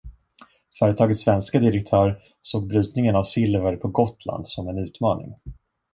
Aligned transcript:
Företagets 0.79 1.21
svenske 1.21 1.59
direktör 1.59 2.21
såg 2.41 2.67
brytningen 2.67 3.15
av 3.15 3.23
silver 3.23 3.75
på 3.75 3.87
Gotland 3.87 4.47
som 4.47 4.67
en 4.67 4.77
utmaning. 4.77 5.33